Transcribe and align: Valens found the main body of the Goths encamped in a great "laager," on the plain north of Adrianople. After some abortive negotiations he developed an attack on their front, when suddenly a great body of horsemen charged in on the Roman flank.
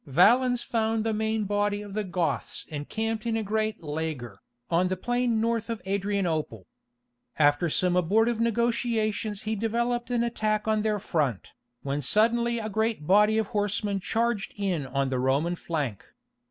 Valens 0.07 0.63
found 0.63 1.03
the 1.03 1.13
main 1.13 1.43
body 1.43 1.79
of 1.83 1.93
the 1.93 2.03
Goths 2.03 2.65
encamped 2.69 3.27
in 3.27 3.37
a 3.37 3.43
great 3.43 3.83
"laager," 3.83 4.39
on 4.71 4.87
the 4.87 4.97
plain 4.97 5.39
north 5.39 5.69
of 5.69 5.79
Adrianople. 5.85 6.65
After 7.37 7.69
some 7.69 7.95
abortive 7.95 8.39
negotiations 8.39 9.43
he 9.43 9.55
developed 9.55 10.09
an 10.09 10.23
attack 10.23 10.67
on 10.67 10.81
their 10.81 10.97
front, 10.97 11.51
when 11.83 12.01
suddenly 12.01 12.57
a 12.57 12.67
great 12.67 13.05
body 13.05 13.37
of 13.37 13.49
horsemen 13.49 13.99
charged 13.99 14.55
in 14.57 14.87
on 14.87 15.09
the 15.09 15.19
Roman 15.19 15.55
flank. 15.55 16.03